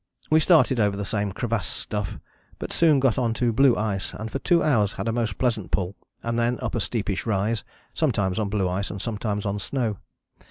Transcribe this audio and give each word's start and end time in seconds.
We 0.31 0.39
started 0.39 0.79
over 0.79 0.97
the 0.97 1.05
same 1.05 1.31
crevassed 1.31 1.73
stuff, 1.77 2.17
but 2.57 2.73
soon 2.73 2.99
got 2.99 3.19
on 3.19 3.35
to 3.35 3.53
blue 3.53 3.75
ice, 3.75 4.15
and 4.15 4.31
for 4.31 4.39
two 4.39 4.63
hours 4.63 4.93
had 4.93 5.07
a 5.07 5.11
most 5.11 5.37
pleasant 5.37 5.69
pull, 5.69 5.95
and 6.23 6.39
then 6.39 6.57
up 6.59 6.73
a 6.73 6.79
steepish 6.79 7.27
rise 7.27 7.63
sometimes 7.93 8.39
on 8.39 8.49
blue 8.49 8.67
ice 8.67 8.89
and 8.89 8.99
sometimes 8.99 9.45
on 9.45 9.59
snow. 9.59 9.99